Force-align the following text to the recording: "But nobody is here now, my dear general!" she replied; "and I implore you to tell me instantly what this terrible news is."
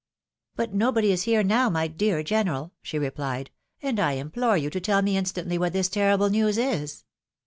"But 0.55 0.73
nobody 0.73 1.11
is 1.11 1.25
here 1.25 1.43
now, 1.43 1.69
my 1.69 1.87
dear 1.87 2.23
general!" 2.23 2.71
she 2.81 2.97
replied; 2.97 3.51
"and 3.83 3.99
I 3.99 4.13
implore 4.13 4.57
you 4.57 4.71
to 4.71 4.81
tell 4.81 5.03
me 5.03 5.15
instantly 5.15 5.59
what 5.59 5.73
this 5.73 5.89
terrible 5.89 6.31
news 6.31 6.57
is." 6.57 7.03